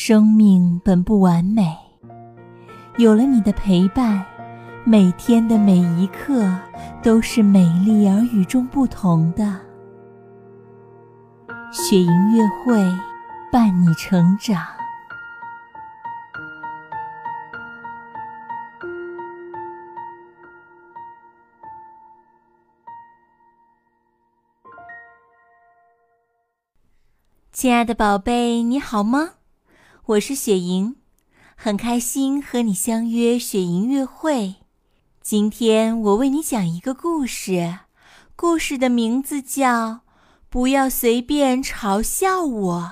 [0.00, 1.76] 生命本不完美，
[2.98, 4.24] 有了你的陪伴，
[4.84, 6.48] 每天的每一刻
[7.02, 9.58] 都是美丽而与众不同的。
[11.72, 12.80] 雪莹月会
[13.50, 14.64] 伴你成长。
[27.50, 29.30] 亲爱的宝贝，你好吗？
[30.08, 30.96] 我是雪莹，
[31.54, 34.54] 很开心和你相约雪莹乐会。
[35.20, 37.80] 今天我为你讲一个故事，
[38.34, 39.66] 故事的名字叫
[40.48, 42.82] 《不要随便嘲笑我》，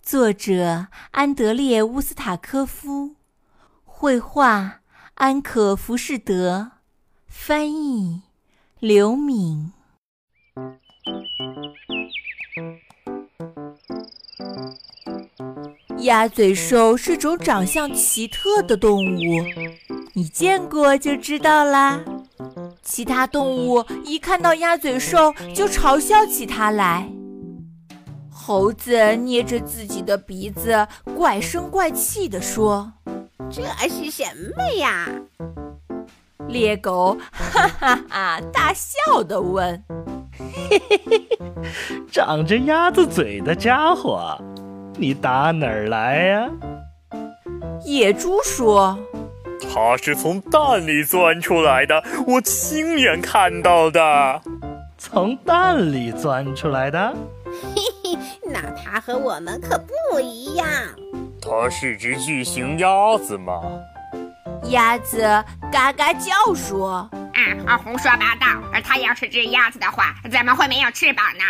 [0.00, 3.16] 作者安德烈·乌斯塔科夫，
[3.84, 4.82] 绘画
[5.14, 6.70] 安可·浮士德，
[7.26, 8.22] 翻译
[8.78, 9.72] 刘敏。
[16.00, 19.44] 鸭嘴兽是种长相奇特的动物，
[20.14, 22.00] 你见过就知道啦。
[22.82, 27.08] 其他动物一看到鸭嘴兽就嘲笑起它来。
[28.32, 32.92] 猴子捏着自己的鼻子，怪声怪气地说
[33.50, 34.24] ：“这是什
[34.56, 35.06] 么呀？”
[36.48, 39.84] 猎狗哈哈哈大笑地问
[40.70, 41.28] ：“嘿嘿嘿，
[42.10, 44.36] 长着鸭子嘴的家伙。”
[45.00, 46.50] 你打哪儿来呀？
[47.86, 48.98] 野猪说
[49.72, 54.42] ：“它是从蛋里钻出来的，我亲眼看到的。
[54.98, 57.16] 从蛋里钻出来的？
[57.74, 60.68] 嘿嘿，那它和我们可不一样。
[61.40, 63.54] 它是只巨型鸭子吗？”
[64.68, 65.22] 鸭子
[65.72, 67.08] 嘎嘎叫说
[67.66, 68.46] ：“啊，胡说八道！
[68.70, 71.44] 而它要是只鸭子的话，怎么会没有翅膀呢？”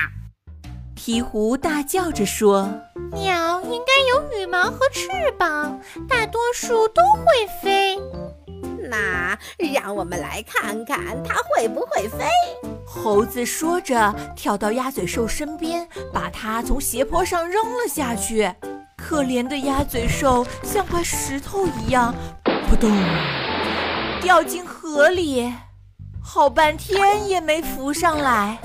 [1.10, 2.68] 鹈鹕大叫着说。
[3.12, 7.98] 鸟应该有羽毛和翅膀，大多数都会飞。
[8.88, 9.36] 那
[9.74, 12.26] 让我们来看看它会不会飞。
[12.86, 18.52] 猴子说着，跳到鸭嘴兽身边，把它从斜坡上扔了下去。
[18.96, 22.14] 可怜的鸭嘴兽像块石头一样，
[22.68, 22.88] 扑通，
[24.22, 25.52] 掉进河里，
[26.22, 28.58] 好半天也没浮上来。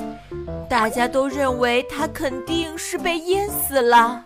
[0.69, 4.23] 大家都认为它肯定是被淹死了。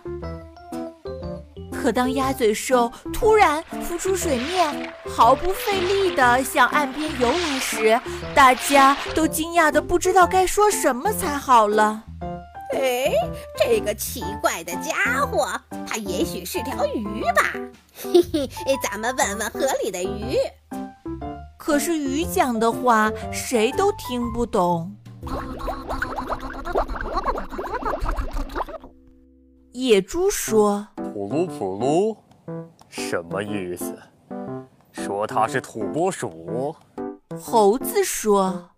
[1.71, 7.99] 可当鸭嘴兽突然浮出水面，毫不费力地向岸边游来时，
[8.35, 12.03] 大家都惊讶的不知道该说什么才好了。
[12.73, 13.11] 哎，
[13.57, 15.49] 这个奇怪的家伙，
[15.87, 17.53] 它也许是条鱼吧？
[17.95, 18.49] 嘿嘿，
[18.83, 20.37] 咱们问问河里的鱼。
[21.57, 24.93] 可是鱼讲的话谁都听不懂。
[29.71, 32.17] 野猪说：“普噜普噜，
[32.89, 33.97] 什么意思？
[34.91, 36.75] 说它是土拨鼠。”
[37.41, 38.69] 猴子说：“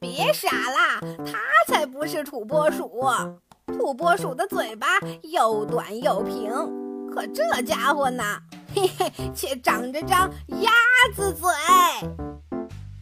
[0.00, 2.90] 别傻啦，它才不是土拨鼠。
[3.66, 4.86] 土拨鼠的嘴巴
[5.22, 6.50] 又短又平，
[7.14, 8.22] 可这家伙呢，
[8.74, 10.70] 嘿嘿，却长着张鸭
[11.14, 11.48] 子嘴。”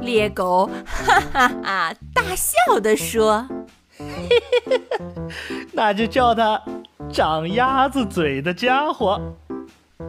[0.01, 3.45] 猎狗哈哈哈大笑地说
[3.99, 4.07] ：“嘿
[4.67, 4.81] 嘿嘿，
[5.73, 6.61] 那就叫它。”
[7.11, 9.19] 长鸭子嘴的家伙，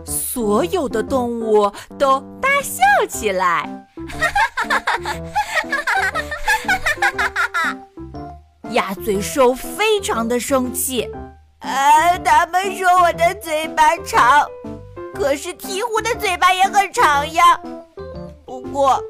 [0.05, 3.87] 所有的动物都大笑起来。
[8.71, 11.09] 鸭嘴兽非常的生气，
[11.59, 14.45] 呃，他们说我的嘴巴长，
[15.15, 17.57] 可是鹈鹕的嘴巴也很长呀。
[18.45, 19.01] 不过，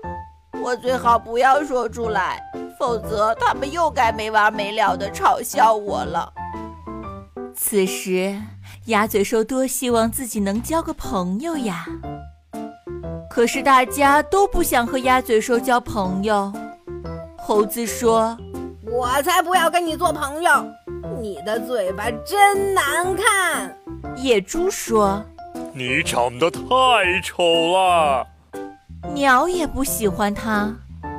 [0.62, 2.42] 我最好不要说出来，
[2.78, 6.32] 否则他们又该没完没了的嘲笑我了。
[7.56, 8.36] 此时，
[8.86, 11.86] 鸭嘴兽多希望自己能交个朋友呀！
[13.30, 16.52] 可是大家都不想和鸭嘴兽交朋友。
[17.38, 18.38] 猴子说
[18.86, 20.52] ：“我才不要跟你做朋友，
[21.22, 23.76] 你的嘴巴真难看。”
[24.16, 25.24] 野猪说
[25.74, 26.60] ：“你长得太
[27.24, 28.28] 丑了。”
[29.08, 30.74] 鸟也不喜欢它，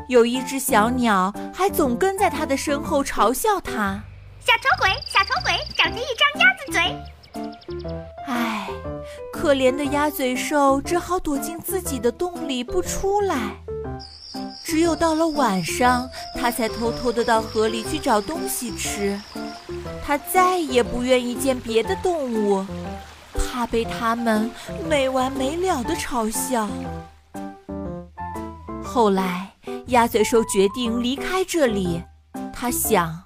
[0.09, 4.01] 有一只小鸟还总跟在它的身后嘲笑它。
[4.41, 7.91] 小丑鬼，小丑鬼，长着一张鸭子嘴。
[8.27, 8.69] 唉，
[9.33, 13.37] 可怜的鸭嘴兽只好躲进自己的洞里不出来。
[14.65, 19.21] 只有到了晚上，它才偷偷的到河里去找东西吃。
[20.05, 22.65] 它再也不愿意见别的动物，
[23.35, 24.51] 怕被它们
[24.89, 26.69] 没完没了的嘲笑。
[28.93, 29.53] 后来，
[29.87, 32.03] 鸭嘴兽决定离开这里。
[32.53, 33.23] 他想。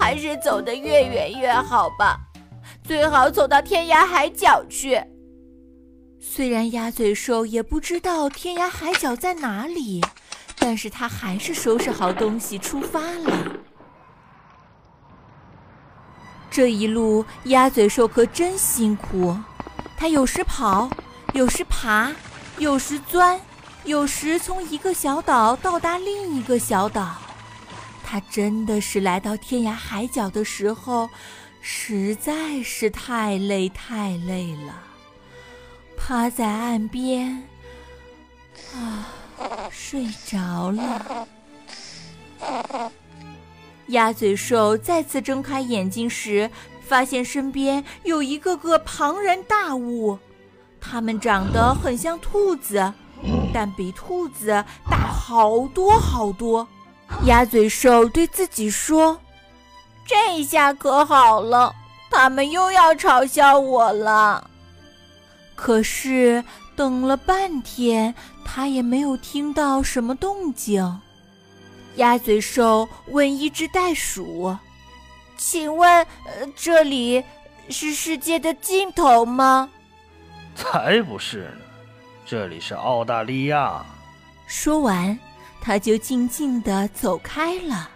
[0.00, 2.18] 还是走得越远越好吧，
[2.82, 5.00] 最好走到天涯海角去，
[6.20, 10.04] 虽然鸭嘴兽也不知道天涯海角在哪里，
[10.58, 13.52] 但是他还是收拾好东西出发了。
[16.50, 19.36] 这一路，鸭嘴兽可真辛苦，
[19.96, 20.90] 它有时跑，
[21.32, 22.12] 有时爬，
[22.58, 23.40] 有时钻，
[23.86, 27.16] 有时从一个小岛到达另一个小岛。
[28.04, 31.08] 它真的是来到天涯海角的时候，
[31.60, 34.74] 实在是太累太累了，
[35.96, 37.42] 趴在岸边，
[38.74, 39.08] 啊，
[39.70, 41.28] 睡着了。
[43.88, 46.50] 鸭嘴兽再次睁开眼睛时，
[46.80, 50.18] 发现身边有一个个庞然大物，
[50.80, 52.92] 它们长得很像兔子，
[53.52, 56.66] 但比兔子大好多好多。
[57.24, 59.18] 鸭嘴兽对自己说
[60.06, 61.74] ：“这下可好了，
[62.10, 64.50] 他们又要嘲笑我了。”
[65.54, 66.44] 可是
[66.74, 68.14] 等了半天，
[68.44, 71.00] 他也没有听到什么动静。
[71.94, 74.54] 鸭嘴兽问一只袋鼠
[75.38, 75.88] ：“请问，
[76.26, 77.24] 呃这里
[77.70, 79.70] 是世界的尽头吗
[80.54, 81.65] ？”“才不是呢，
[82.26, 83.86] 这里是澳大利亚。”
[84.46, 85.16] 说完，
[85.60, 87.88] 他就静静地走开了。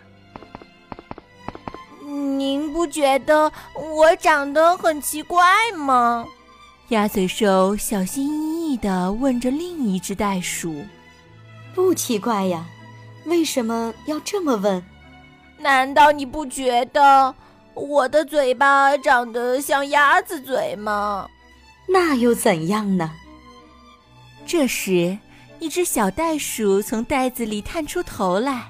[2.39, 5.45] 您不觉得我长得很奇怪
[5.77, 6.25] 吗？
[6.89, 10.85] 鸭嘴兽小心翼翼地问着另一只袋鼠
[11.75, 12.65] ：“不奇怪呀。”
[13.27, 14.83] 为什么要这么问？
[15.59, 17.35] 难道你不觉得
[17.75, 21.29] 我的嘴巴长得像鸭子嘴吗？
[21.87, 23.13] 那又怎样呢？
[24.47, 25.17] 这时，
[25.59, 28.69] 一只小袋鼠从袋子里探出头来，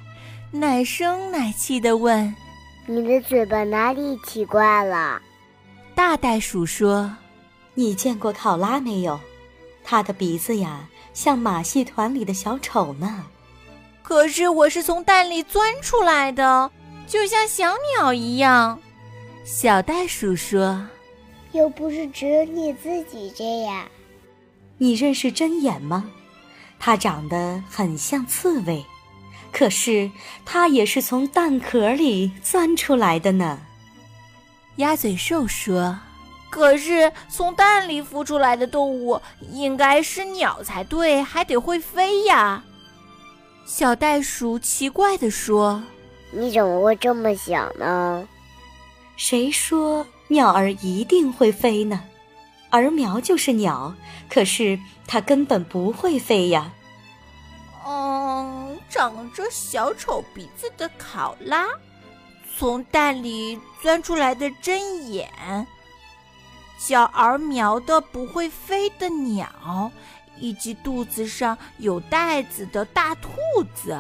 [0.50, 2.34] 奶声奶气地问
[2.86, 5.20] ：“你的嘴巴哪里奇怪了？”
[5.94, 7.14] 大袋鼠说
[7.74, 9.18] ：“你见过考拉没有？
[9.84, 13.24] 它的鼻子呀，像马戏团里的小丑呢。”
[14.02, 16.70] 可是我是从蛋里钻出来的，
[17.06, 18.78] 就像小鸟一样。
[19.44, 20.84] 小袋鼠说
[21.52, 23.86] ：“又不是只有你自己这样。”
[24.82, 26.10] 你认识针眼吗？
[26.78, 28.82] 它长得很像刺猬，
[29.52, 30.10] 可是
[30.46, 33.60] 它也是从蛋壳里钻出来的呢。
[34.76, 35.98] 鸭嘴兽说
[36.48, 39.20] ：“可是从蛋里孵出来的动物
[39.52, 42.64] 应该是鸟才对，还得会飞呀。”
[43.66, 45.82] 小袋鼠奇怪地说
[46.32, 48.26] ：“你怎么会这么想呢？
[49.16, 52.02] 谁说鸟儿一定会飞呢？
[52.70, 53.94] 儿苗就是鸟，
[54.28, 56.72] 可是它根本不会飞呀。”
[57.86, 61.66] 嗯，长着小丑鼻子的考拉，
[62.56, 65.28] 从蛋里钻出来的针眼，
[66.78, 69.90] 叫儿苗的不会飞的鸟。
[70.42, 73.30] 以及肚子上有袋子的大兔
[73.74, 73.94] 子，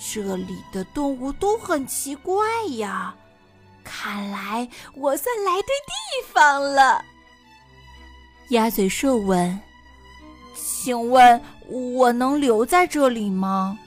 [0.00, 2.44] 这里的动物都很奇怪
[2.78, 3.14] 呀。
[3.84, 7.04] 看来我算来对地方了。
[8.48, 9.58] 鸭嘴兽问
[10.54, 13.78] ：“请问我能留在这里吗？”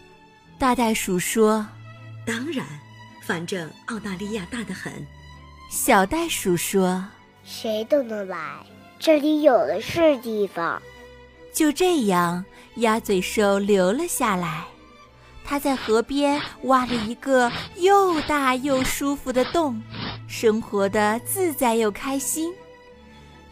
[0.58, 1.66] 大袋鼠说
[2.26, 2.66] ：“当然，
[3.22, 4.92] 反正澳大利亚大得很。”
[5.70, 7.04] 小袋鼠说
[7.44, 8.66] ：“谁都能来，
[8.98, 10.82] 这里有的是地方。”
[11.54, 12.44] 就这样，
[12.78, 14.66] 鸭嘴兽留了下来。
[15.44, 19.80] 它在河边挖了一个又大又舒服的洞，
[20.28, 22.52] 生活的自在又开心。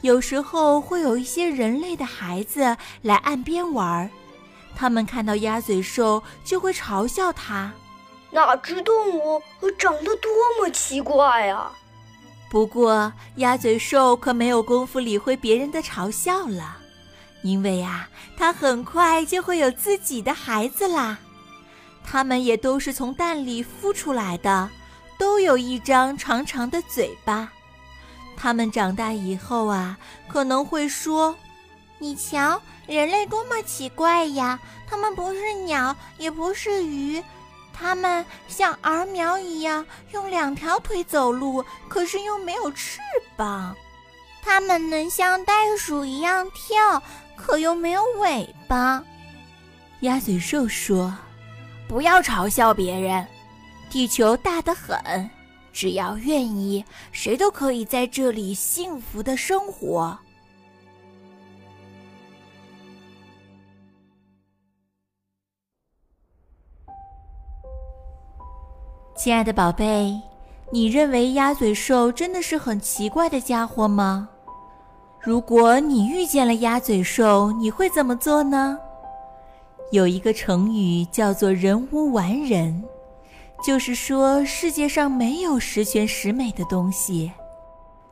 [0.03, 4.11] 有时候会有一些人类的孩子来岸边玩，
[4.75, 7.71] 他们看到鸭嘴兽就会嘲笑它
[8.29, 9.41] ：“哪只动物
[9.79, 10.29] 长得多
[10.59, 11.71] 么奇怪啊！”
[12.51, 16.79] 不过，鸭嘴兽可没有功夫理会别人的嘲笑了。
[17.41, 21.17] 因为呀，它很快就会有自己的孩子啦，
[22.03, 24.69] 它们也都是从蛋里孵出来的，
[25.17, 27.53] 都有一张长长的嘴巴。
[28.35, 29.97] 它们长大以后啊，
[30.27, 31.35] 可能会说
[31.99, 34.59] ：“你瞧，人类多么奇怪呀！
[34.87, 37.23] 它们不是鸟，也不是鱼，
[37.73, 42.99] 它们像儿苗一样用两条腿走路，可是又没有翅
[43.35, 43.75] 膀。
[44.41, 47.01] 它们能像袋鼠一样跳。”
[47.35, 49.03] 可又没有尾巴，
[50.01, 51.13] 鸭嘴兽说
[51.89, 53.27] ：“不要嘲笑别人，
[53.89, 55.29] 地球大得很，
[55.73, 60.17] 只要愿意，谁都可以在这里幸福的生活。”
[69.15, 70.19] 亲爱的宝贝，
[70.71, 74.27] 你认为鸭嘴兽真的是很奇怪的家伙吗？
[75.21, 78.77] 如果你遇见了鸭嘴兽，你会怎么做呢？
[79.91, 82.83] 有一个成语叫做“人无完人”，
[83.63, 87.31] 就是说世界上没有十全十美的东西，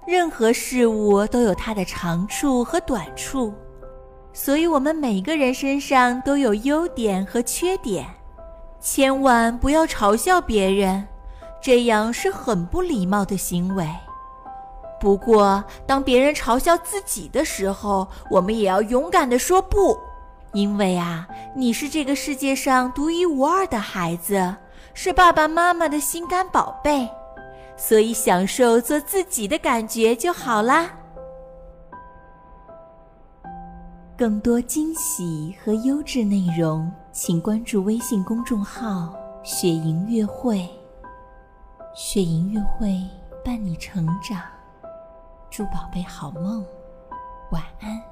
[0.08, 3.54] 任何事物都有它的长处和短处，
[4.32, 8.06] 所以我们每个人身上都有优点和缺点，
[8.80, 11.06] 千万不要嘲笑别人，
[11.62, 13.86] 这样是很不礼貌的行为。
[15.02, 20.00] 不过，当别人嘲笑自己的时候，我们也要勇敢地说不，
[20.54, 24.56] 因为啊，你是这个世界上独一无二的孩子，
[24.94, 27.10] 是爸爸妈妈的心肝宝贝，
[27.76, 30.92] 所以享受做自己的感觉就好啦。
[34.18, 40.70] 更多惊喜和优质内容，请关注微信公众号“雪莹月会”。
[41.96, 43.02] 雪莹月会
[43.44, 44.42] 伴你成长。
[45.50, 46.64] 祝宝贝好梦，
[47.52, 48.11] 晚安。